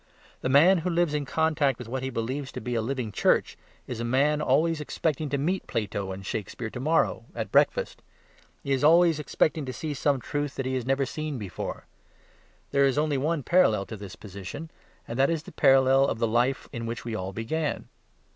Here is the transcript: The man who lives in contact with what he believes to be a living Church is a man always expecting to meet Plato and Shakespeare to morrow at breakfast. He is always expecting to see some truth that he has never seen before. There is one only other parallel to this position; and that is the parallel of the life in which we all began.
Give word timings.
The 0.41 0.49
man 0.49 0.79
who 0.79 0.89
lives 0.89 1.13
in 1.13 1.25
contact 1.25 1.77
with 1.77 1.87
what 1.87 2.01
he 2.01 2.09
believes 2.09 2.51
to 2.53 2.59
be 2.59 2.73
a 2.73 2.81
living 2.81 3.11
Church 3.11 3.55
is 3.85 3.99
a 3.99 4.03
man 4.03 4.41
always 4.41 4.81
expecting 4.81 5.29
to 5.29 5.37
meet 5.37 5.67
Plato 5.67 6.11
and 6.11 6.25
Shakespeare 6.25 6.71
to 6.71 6.79
morrow 6.79 7.25
at 7.35 7.51
breakfast. 7.51 8.01
He 8.63 8.71
is 8.71 8.83
always 8.83 9.19
expecting 9.19 9.63
to 9.65 9.71
see 9.71 9.93
some 9.93 10.19
truth 10.19 10.55
that 10.55 10.65
he 10.65 10.73
has 10.73 10.87
never 10.87 11.05
seen 11.05 11.37
before. 11.37 11.85
There 12.71 12.85
is 12.87 12.97
one 12.99 13.13
only 13.13 13.17
other 13.23 13.43
parallel 13.43 13.85
to 13.85 13.95
this 13.95 14.15
position; 14.15 14.71
and 15.07 15.19
that 15.19 15.29
is 15.29 15.43
the 15.43 15.51
parallel 15.51 16.07
of 16.07 16.17
the 16.17 16.27
life 16.27 16.67
in 16.73 16.87
which 16.87 17.05
we 17.05 17.13
all 17.13 17.31
began. 17.31 17.87